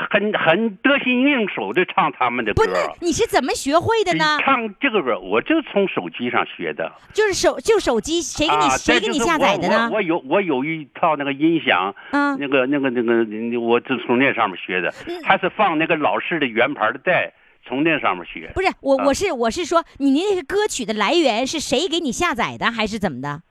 [0.10, 2.72] 很很得心应手的唱他们的歌不，。
[2.72, 4.38] 那你是怎么学会的呢？
[4.42, 6.92] 唱这个歌，我就从手机上学的。
[7.14, 9.96] 就是手就手机，谁给你、啊，谁给你下载的呢我我？
[9.96, 14.94] 我有我有一套那个音响，嗯那个那个那个，我就从那上面学的，
[15.24, 18.52] 还是放那个老式的圆盘的带，从那上面学。
[18.54, 23.42] 不是我，啊我是我是说，你那个歌曲的来源是谁给你下载的，还是怎么的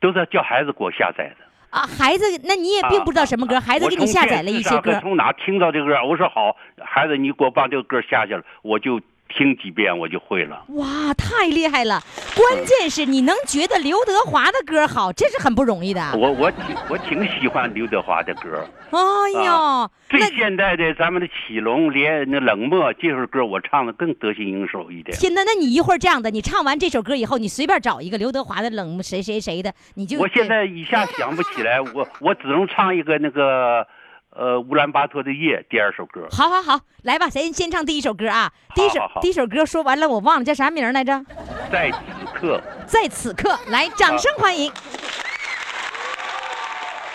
[0.00, 1.44] 都是叫孩子给我下载的。
[1.70, 1.86] 啊？
[1.86, 6.04] 孩子，那你也并不知道什么歌，孩子给你下载了一些歌从哪听到这个歌？
[6.04, 9.00] 我说好，孩子，你给我把这个歌下下了，我就
[9.36, 10.64] 听几遍，我就会了。
[10.68, 12.02] 哇，太厉害了！
[12.36, 16.00] 关键是你能觉得刘德华的歌好，这是很不容易的。
[16.16, 18.64] 我我挺我挺喜欢刘德华的歌。
[18.90, 18.98] 哎
[19.44, 25.16] 呦，最现代的咱们的启龙连那冷漠这首歌，我唱的更得心应手一点。
[25.16, 33.86] 天呐，那你一会儿这样的，你唱完这首歌以后，你随便找一个刘德华的冷谁谁谁的，你就我现在一下想不起来，我我只能唱一个那个，
[34.34, 36.26] 呃，乌兰巴托的夜第二首歌。
[36.30, 38.50] 好好好，来吧，咱先唱第一首歌啊。
[38.74, 41.22] 第一首第一首歌说完了，我忘了叫啥名来着。
[41.70, 41.98] 在此
[42.34, 44.72] 刻，在此刻，来，掌声欢迎。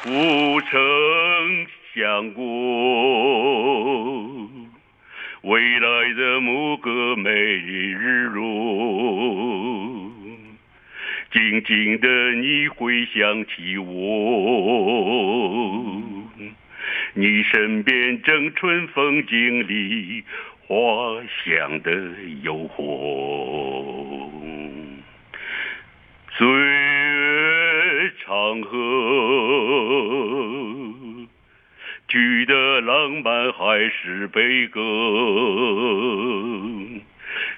[0.04, 0.12] 不
[0.62, 0.80] 曾
[1.96, 2.44] 想过，
[5.42, 8.44] 未来的某个美日落，
[11.34, 13.86] 静静的你会想起我，
[17.20, 20.24] 你身边正春风经历
[20.68, 20.76] 花
[21.44, 21.92] 香的
[22.44, 24.30] 诱惑。
[26.30, 28.70] 岁月长河，
[32.08, 34.80] 聚的浪漫还是悲歌。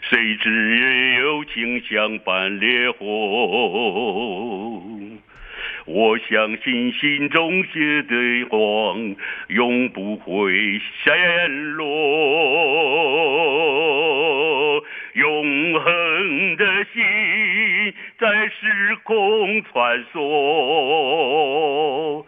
[0.03, 4.99] 谁知也有情相伴烈火。
[5.91, 9.15] 我相信心中写的光
[9.47, 11.83] 永不会陷落，
[15.15, 17.03] 永恒的心
[18.19, 22.23] 在时空穿梭，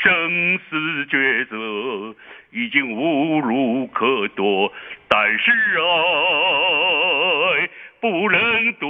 [0.00, 0.76] 生死
[1.10, 2.14] 抉择
[2.52, 4.72] 已经无路可躲，
[5.08, 7.68] 但是爱
[8.00, 8.88] 不能躲，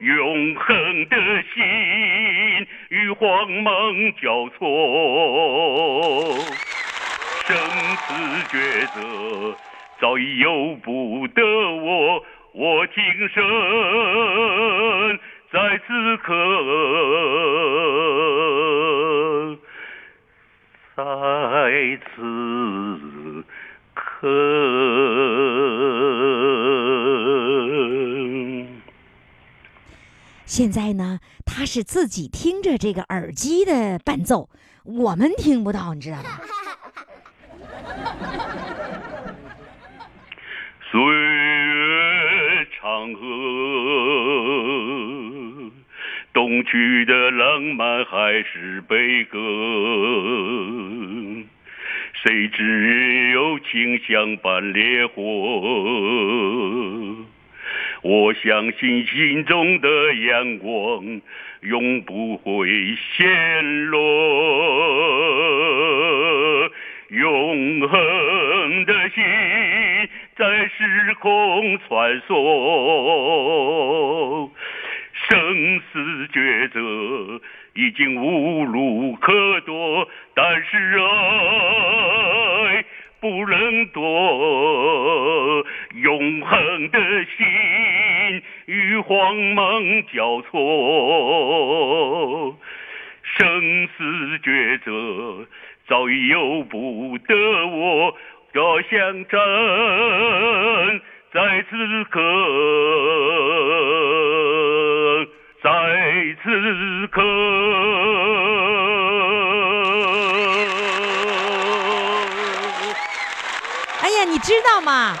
[0.00, 1.16] 永恒的
[1.54, 4.58] 心与慌忙交错，
[7.46, 7.56] 生
[7.96, 8.12] 死
[8.48, 8.56] 抉
[8.94, 9.56] 择
[10.00, 15.18] 早已由不得我，我今生
[15.52, 16.32] 在此刻，
[20.96, 21.02] 在
[22.16, 23.44] 此
[23.94, 24.28] 刻。
[30.46, 34.50] 现在呢，他是自己听着这个耳机的伴奏，
[34.84, 36.40] 我们听不到，你知道吗？
[40.90, 43.20] 岁月长河，
[46.32, 49.38] 东去的浪漫还是悲歌。
[52.22, 55.22] 谁知有情相伴烈火？
[58.04, 61.22] 我相信心中的阳光
[61.62, 62.68] 永不会
[63.16, 63.96] 陷落，
[67.08, 69.24] 永恒的心
[70.36, 74.50] 在时空穿梭，
[75.26, 77.40] 生死抉择
[77.72, 82.84] 已经无路可躲，但是爱
[83.20, 86.98] 不能躲，永恒的
[87.38, 87.43] 心
[89.06, 89.82] 慌忙
[90.14, 90.56] 交错，
[93.22, 94.02] 生死
[94.42, 95.46] 抉择
[95.88, 97.34] 早已由不得
[97.66, 98.16] 我，
[98.54, 99.38] 要相战
[101.32, 102.20] 在此刻，
[105.62, 105.68] 在
[106.42, 107.20] 此刻。
[114.00, 115.14] 哎呀，你知道吗？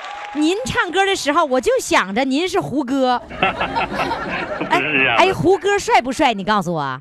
[0.44, 3.18] 您唱歌的时候，我就想着您是胡歌。
[3.28, 6.34] 不是这样的哎，胡歌帅不帅？
[6.34, 7.00] 你告诉我。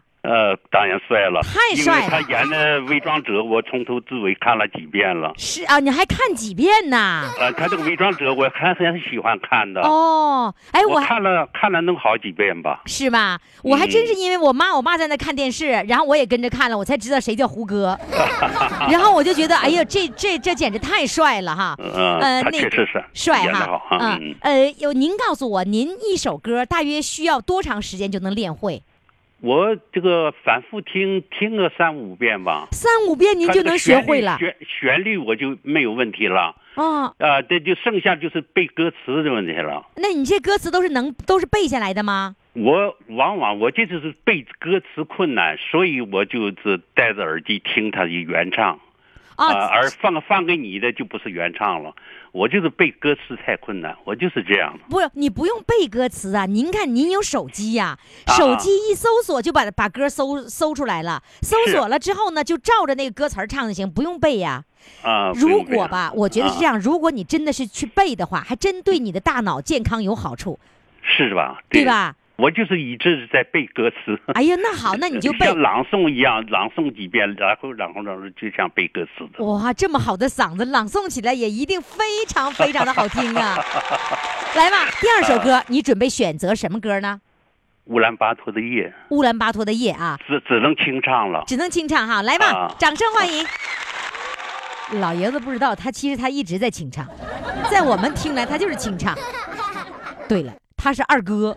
[1.14, 5.32] 帅了，太帅了因为他演的《伪装者》，我从头至尾看了几遍了。
[5.38, 7.30] 是啊，你还看几遍呢？
[7.40, 9.82] 呃，他这个《伪装者》，我还很喜欢看的。
[9.82, 12.82] 哦，哎，我我看了看了能好几遍吧。
[12.88, 13.40] 是吧？
[13.62, 17.96] 我还真是因为我妈，我妈在那看电视，然后我也跟着看了，我才知道谁叫胡歌。
[18.90, 21.76] 然后我就觉得，哎呀，这这这简直太帅了哈！
[21.78, 28.82] 嗯，呃，他那个确实是帅哈，嗯，呃，有您告诉我，您一首歌大约需要多长时间就能练会？
[29.44, 36.56] 我这个反复听听个三五遍吧，三五遍您它这个就能学会了旋律旋旋律我就没有问题了。
[36.76, 37.14] 啊？
[37.20, 39.86] 啊，这就剩下就是背歌词的问题了。
[39.98, 42.38] 那你这歌词都是能都是背下来的吗？
[42.54, 48.80] 我往往我这就是背歌词困难，所以我就是戴着耳机听他的原唱。
[49.36, 51.94] 啊、啊，而放放给你的就不是原唱了。
[52.32, 54.80] 我就是背歌词太困难，我就是这样的。
[54.90, 56.48] 不，你不用背歌词啊！
[56.48, 61.22] 您看，您有手机呀、啊手机一搜索就把把歌搜搜出来了。
[61.44, 64.64] 搜索了之后呢，就照着那个歌词儿唱就行，不用背呀、
[65.04, 70.60] 啊，不如果吧，我觉得是这样，如果你真的是去背的话，还真对你的大脑健康有好处，
[71.04, 71.62] 是吧？
[71.70, 71.86] 对？
[71.86, 72.16] 吧？
[72.36, 74.20] 我就是一直在背歌词。
[74.34, 75.60] 哎呀，那好，那你就背 像。
[75.62, 79.44] 朗诵一样，朗诵几遍，然后然后然后就像背歌词的。
[79.44, 83.56] 哇，这么好的嗓子，朗诵起来也一定非常非常的好听啊！
[84.56, 87.22] 来吧，第二首歌，你准备选择什么歌呢？
[87.86, 91.44] 乌兰巴托的夜，乌兰巴托的夜啊，只只能清唱了。
[91.46, 93.46] 只能清唱哈，来吧，啊掌声欢迎。
[95.00, 97.06] 老爷子不知道，他其实他一直在清唱，
[97.70, 99.16] 在我们听来他就是清唱。
[100.28, 100.54] 对了，
[100.84, 101.56] 他是二哥，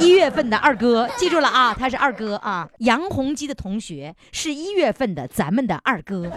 [0.00, 2.66] 一月份的二哥，记住了啊，他是二哥啊。
[2.78, 6.32] 杨洪基的同学是一月份的咱们的二哥。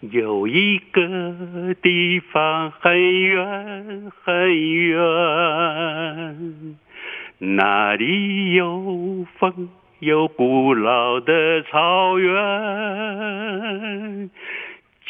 [0.00, 4.98] 有一个地方很远很远，
[7.38, 9.68] 那里有风，
[10.00, 14.30] 有古老的草原。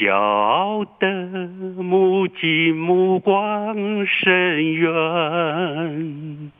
[0.01, 1.07] 骄傲的
[1.76, 6.51] 母亲目光深远，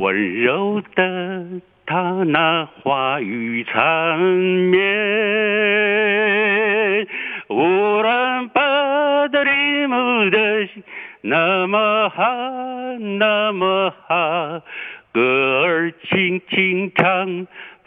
[0.00, 4.82] 温柔的她那话语缠绵，
[7.50, 10.82] 乌兰巴的里姆的心
[11.20, 12.24] 那么好，
[12.98, 14.62] 那么好，
[15.12, 17.46] 歌儿轻轻唱。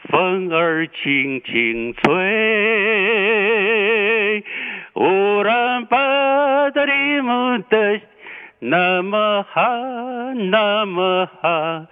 [0.10, 2.12] 风儿轻轻吹，
[4.96, 8.02] 乌兰巴的里姆的
[8.58, 9.62] 那么好，
[10.34, 11.86] 那么好，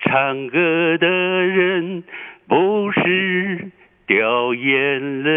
[0.00, 2.02] 唱歌的人
[2.48, 3.70] 不是
[4.06, 5.30] 掉眼泪。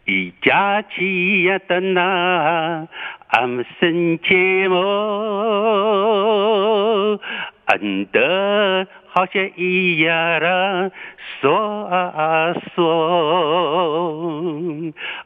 [0.08, 2.88] 一家亲呀的那
[3.28, 4.78] 俺们身切么？
[7.66, 10.90] 安得好像一呀啦
[11.42, 12.90] 说啊说，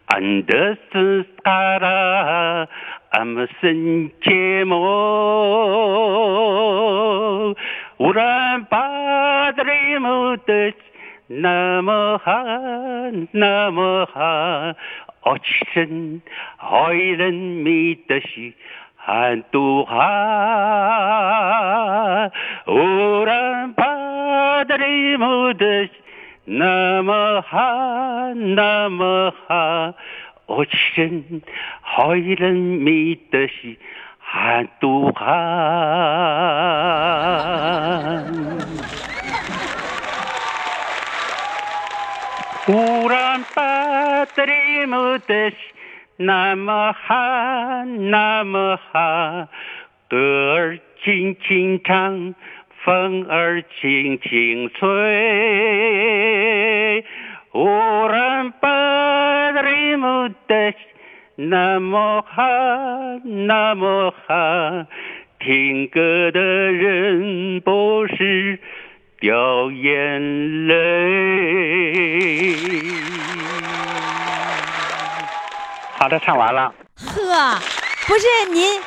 [0.07, 2.67] 安得是啥啦？
[3.11, 4.75] 俺们身切么？
[7.99, 10.75] 忽然把这里么的
[11.41, 12.45] 那么好，
[13.31, 14.21] 那么好，
[15.23, 16.21] 哦，其实
[16.59, 18.53] 爱人没得是。
[19.05, 19.99] 喊都哈，
[22.65, 25.89] 忽然把这里么的
[26.45, 27.59] 那么好，
[28.35, 29.93] 那么好，
[30.47, 30.65] 我
[30.95, 31.43] 真
[31.83, 33.77] 爱人没得是
[34.21, 35.27] 喊都哈。
[42.65, 45.57] 忽然把这里么的是。
[46.19, 47.15] 那么好，
[47.85, 49.49] 那么好，
[50.09, 52.35] 歌儿轻轻唱，
[52.85, 54.87] 风儿轻轻吹，
[57.51, 57.67] 忽
[58.09, 58.69] 然把
[59.63, 60.75] 人们的
[61.35, 62.45] 那么好，
[63.25, 64.87] 那么好，
[65.41, 68.61] 听歌的人不是
[69.23, 70.75] 掉眼泪。
[75.97, 76.75] 好的，唱完了。
[76.97, 77.57] 呵，
[78.09, 78.83] 不是您，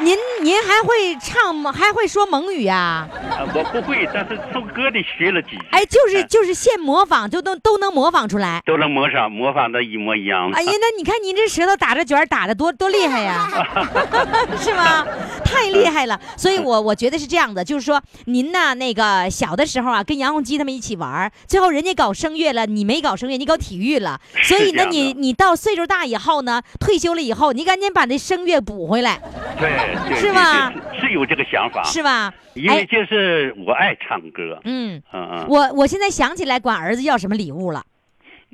[0.00, 1.72] 您您还会唱吗？
[1.72, 3.08] 还会说蒙语啊？
[3.12, 5.58] 呃我不会，但是从歌里学了几句。
[5.70, 8.62] 哎，就是嗯就是现模仿，就都都能模仿出来。
[8.64, 10.50] 都能模仿，模仿的一模一样。
[10.52, 13.48] 哎呀，那你看您这舌头打着卷儿打的多多厉害呀，
[14.60, 15.04] 是吗？
[15.44, 16.20] 太厉害了。
[16.36, 24.20] 所以我我觉得是这样的，就是说您呢，那个小的时候啊，跟杨洪基他们一起玩儿，最后人家搞声乐了，你没搞声乐，你搞体育了。
[24.44, 29.20] 所以呢，你你到岁数大以后呢，退休了以后，你赶紧把那声乐补回来，
[29.58, 30.72] 对，对是吗？
[31.00, 32.32] 是有这个想法，是吧？
[32.54, 34.60] 因为就是我爱唱歌。
[34.64, 37.84] 嗯，嗯嗯，我我现在想起来管儿子要什么礼物了，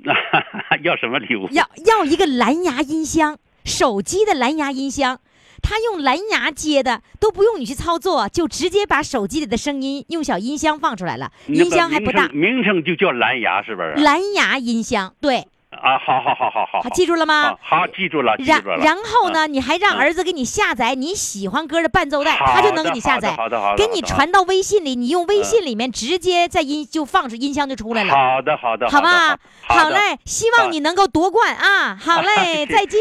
[0.83, 1.49] 要什么礼物？
[1.51, 5.21] 要要一个蓝牙音箱，手机的蓝牙音箱。
[5.63, 13.95] 他用蓝牙接的，都不用你去操作，就直接把手机里的声音用小音箱放出来了，音箱还不大名称就叫蓝牙，是不是？
[14.05, 15.47] 蓝牙音箱，对，
[15.85, 18.77] 啊，好好好好好，好记住了吗好，记住了，记然住了。
[18.79, 28.15] 然后呢，你还让嗯儿子给你下载你喜欢歌的伴奏带，他就能给你下载好的好的给你传到微信里，你用微信里面直接在音就放出音箱就出来了。
[28.15, 29.37] 好的好的，好吧，
[29.69, 31.99] 好嘞，希望你能够夺冠啊！
[32.01, 33.01] 好嘞，再见。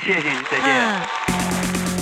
[0.00, 1.29] 谢谢谢谢你，再见。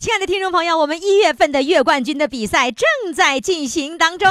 [0.00, 4.28] 亲爱的听众朋友，我们一月份的月冠军的比赛正在进行当中。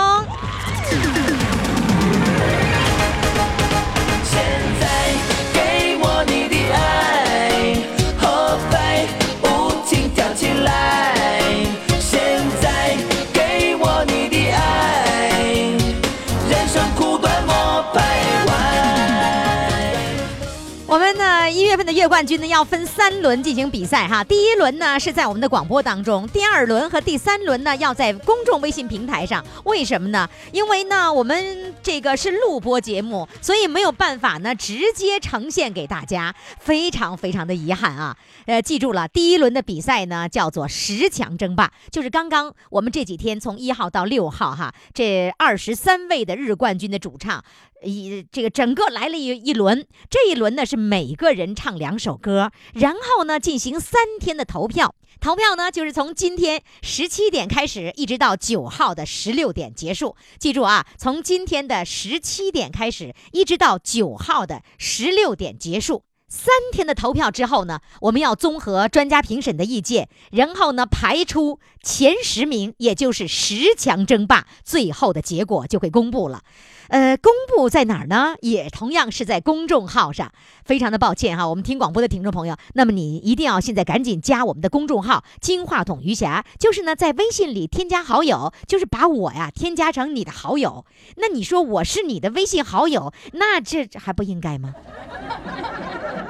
[22.08, 24.24] 冠军呢要分三轮进行比赛哈。
[24.24, 29.44] 第一轮呢是在我们的广播当中，第二轮和第三轮呢要在公众微信平台上。
[29.66, 30.30] 为什么呢？
[30.52, 38.16] 因为呢我们这个是录播节目，所以没有办法呢直接呈现给大家，非常非常的遗憾啊。
[38.46, 47.44] 呃，记住了，第一轮的比赛呢叫做十强争霸，就是刚刚我们这几天从一号到六号哈，这二十三位的日冠军的主唱。
[47.84, 54.96] 一这个整个来了一一轮，这一轮呢是每个人唱两首歌，然后呢进行三天的投票。
[55.20, 60.16] 投票呢就是从今天十七点开始，一直到九号的十六点结束。
[60.38, 66.04] 记住啊，从今天的十七点开始，一直到九号的十六点结束。
[66.30, 76.42] 三天的投票之后呢，我们要综合专家评审的意见，然后呢排出前十名，也就是十强争霸，最后的结果就会公布了。
[76.90, 78.36] 呃，公布在哪儿呢？
[78.42, 80.32] 也同样是在公众号上。
[80.66, 90.86] 非常的抱歉哈，我们听广播的听众朋友，那么你一定要现在赶紧加我们的公众号“金话筒余霞”，就是呢在微信里添加好友，就是把我呀添加成你的好友。
[91.16, 94.74] 那你说我是你的微信好友，那这这还不应该吗？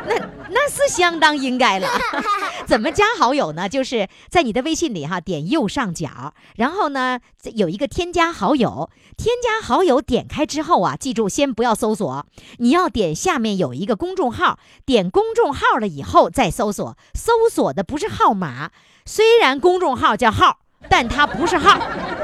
[0.08, 0.16] 那
[0.50, 1.88] 那是相当应该了。
[2.68, 3.68] 怎么加好友呢？
[3.68, 7.20] 就是在你的微信里哈，点右上角，然后呢
[7.56, 12.26] 有一个添加好友，添加好友点开之后啊，记住先不要搜索，
[12.60, 18.70] 你要点下面有一个公众号，点公众号了以后再搜索，搜索的不是号码，
[19.06, 21.82] 虽然公众号叫号，但它不是号，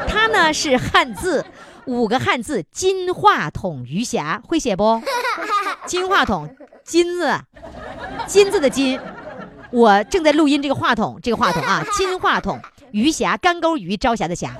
[0.08, 1.44] 它呢是汉字，
[1.88, 5.02] 五个汉字金话筒余霞，会写不？
[5.88, 7.40] 金话筒，金子，
[8.28, 9.00] 金子的金。
[9.72, 14.56] 我正在录音，这个话筒，这个话筒啊，金话筒，余霞，干钩鱼，朝霞的霞。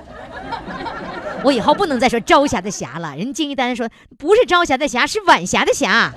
[1.44, 3.88] 我以后不能再说朝霞的霞了，人金一丹说
[4.18, 6.12] 不是朝霞的霞，是晚霞的霞。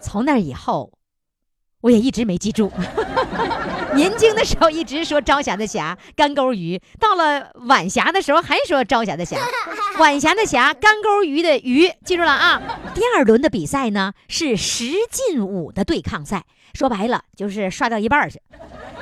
[0.00, 0.92] 从那以后，
[1.80, 2.70] 我也一直没记住。
[3.94, 9.38] 年轻的时候一直说朝霞的霞，干钩鱼；到了晚霞的时候还说朝霞的霞，
[9.98, 12.60] 晚霞的霞，干钩鱼的鱼，记住了啊！
[12.94, 16.44] 第二轮的比赛呢是十进五的对抗赛，
[16.74, 18.40] 说白了就是刷掉一半去，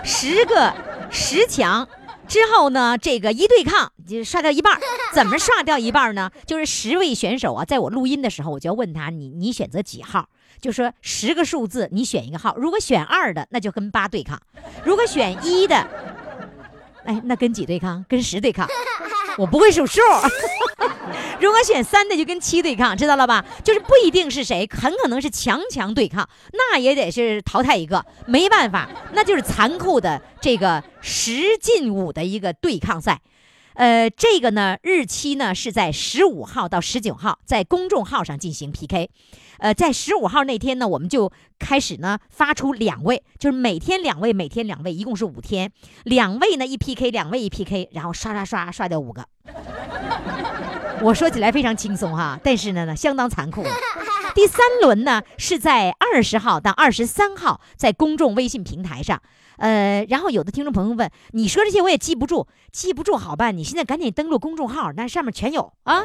[0.03, 0.73] 十个
[1.11, 1.87] 十强
[2.29, 4.79] 之后呢，这个一对抗就刷掉一半。
[5.15, 6.31] 怎么刷掉一半呢？
[6.47, 10.29] 就是十位选手啊，在我录音的时候，我就要问他，你你选择几号？
[10.61, 12.55] 就说十个数字，你选一个号。
[12.57, 14.37] 如果选二的，那就跟八对抗；
[14.85, 15.77] 如果选一的，
[17.05, 18.05] 哎，那跟几对抗？
[18.09, 18.69] 跟十对抗。
[19.39, 20.01] 我不会数数。
[21.41, 23.45] 如果选三的，就跟七对抗，知道了吧？
[23.63, 33.21] 就是不一定是谁，很可能是强强对抗，那也得是淘汰一个，没办法，那就是残酷的这个十进五的一个对抗赛。
[33.75, 39.09] 呃，这个呢，日期呢是在十五号到十九号，在公众号上进行 PK。
[39.59, 41.31] 呃，在十五号那天呢，我们就
[41.61, 45.71] 开始呢发出两位，就是每天两位，每天两位，一共是五天，
[46.03, 49.25] 两位呢一 PK，两位一 PK，然后刷刷刷刷掉五个。
[51.03, 53.65] 我说起来非常轻松哈，但是呢呢相当残酷。
[54.35, 59.21] 第三轮呢是在二十号到二十三号，在公众微信平台上。
[59.57, 66.05] 呃，然后有的听众朋友问，你说这些我也记不住，记不住好办，你现在赶紧登录公众号，那上面全有啊。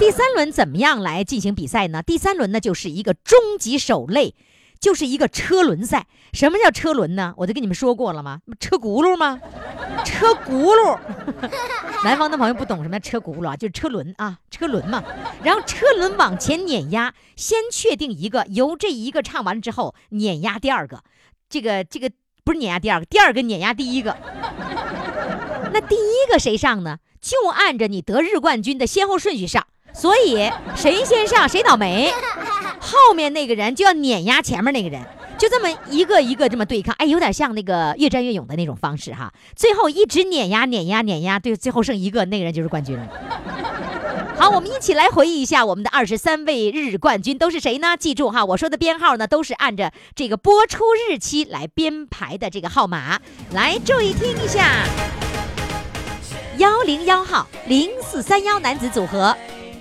[0.00, 2.02] 第三轮怎么样来进行比赛呢？
[2.02, 4.34] 第三轮呢就是一个终极手擂，
[4.82, 6.06] 就是一个车轮赛。
[6.32, 7.32] 什么叫车轮呢？
[7.36, 8.40] 我都跟你们说过了吗？
[8.58, 9.40] 车轱辘吗？
[10.04, 10.98] 车轱辘。
[12.02, 15.04] 南方的朋友不懂什么车轱辘啊，就是车轮啊，车轮嘛。
[15.44, 21.04] 然后车轮往前碾压，先确定一个，由这一个唱完之后碾压第二个。
[21.48, 22.10] 这个这个
[22.42, 24.16] 不是碾压第二个，第二个碾压第一个。
[25.72, 26.98] 那第一个谁上呢？
[27.20, 29.64] 就按着你得日冠军的先后顺序上。
[29.94, 32.10] 所以谁先上谁倒霉，
[32.84, 35.00] 后面那个人就要碾压前面那个人，
[35.38, 36.92] 就这么一个一个这么对抗。
[36.98, 39.32] 哎，有点像那个越战越勇的那种方式哈。
[39.54, 43.08] 最后一直碾压碾压碾压，对，最后剩一个，那个人就是冠军了。
[44.36, 47.96] 好，我们一起来回忆一下我们的二十三位日冠军都是谁呢？
[47.96, 53.20] 记住哈，我说的编号呢都是按着这个播出日期来编排的这个号码，
[53.52, 54.84] 来注意听一下。
[56.58, 59.36] 幺零幺号零四三幺男子组合，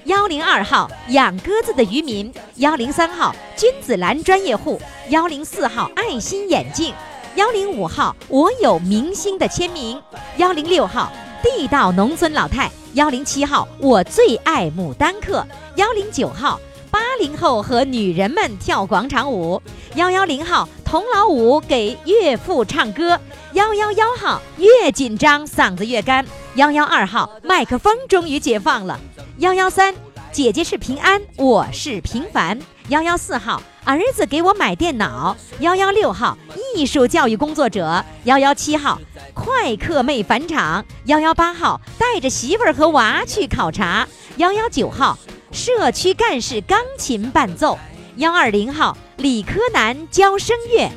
[0.05, 6.93] 幺零二号养鸽子的渔民，幺零三号君子兰专业户，幺零四号爱心眼镜，
[7.35, 10.01] 幺零五号我有明星的签名，
[10.37, 11.11] 幺零六号
[11.43, 12.69] 地道农村老太。
[12.93, 15.45] 幺零七号，我最爱牡丹客；
[15.77, 16.59] 幺零九号，
[16.91, 19.59] 八零后和女人们跳广场舞；
[19.95, 23.17] 幺幺零号，童老五给岳父唱歌；
[23.53, 26.23] 幺幺幺号，越紧张嗓子越干；
[26.55, 28.99] 幺幺二号，麦克风终于解放了；
[29.37, 29.95] 幺幺三，
[30.31, 32.57] 姐姐是平安，我是平凡；
[32.89, 36.37] 幺幺四号，儿子给我买电脑；幺幺六号，
[36.75, 38.99] 艺术教育工作者；幺幺七号。
[39.33, 45.17] 快客妹返场，幺幺八号带着媳妇儿和娃去考察，幺幺九号
[45.51, 47.77] 社区干事钢琴伴奏，
[48.15, 50.89] 幺二零号理科男教声乐，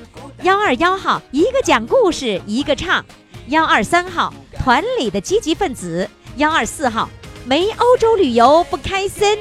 [0.43, 3.05] 幺二幺号一个讲故事一个唱，
[3.49, 4.33] 幺二三号
[4.63, 7.09] 团里的积极分子，幺二四号
[7.45, 9.37] 没欧洲旅游不开森，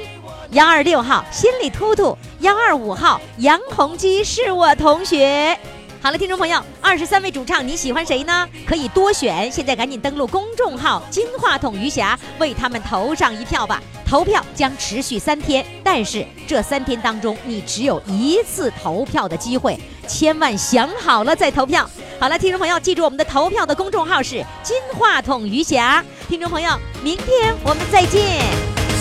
[0.50, 5.56] 幺二六号心里突突，幺二五号杨洪基是我同学。
[6.02, 8.46] 好了，听众朋友，二十三位主唱，你喜欢谁呢？
[8.66, 13.80] 可以多选，现在赶紧登录公众号“金话筒余霞”，为他们投上一票吧。
[14.14, 21.90] 投票将持续三天，但是这三天当中你只有一次投票的机会，千万想好了再投票。
[22.20, 26.04] 好了，听众朋友，记住我们的投票的公众号是金话筒余霞。
[26.28, 28.22] 听众朋友，明天我们再见。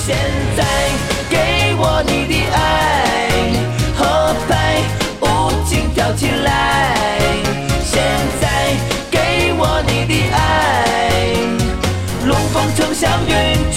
[0.03, 0.17] 现
[0.57, 0.65] 在
[1.29, 3.53] 给我你的爱，
[3.95, 4.81] 后排
[5.21, 6.97] 舞情跳起来。
[7.85, 8.01] 现
[8.41, 8.75] 在
[9.11, 11.35] 给我你的爱，
[12.25, 13.71] 龙凤呈祥云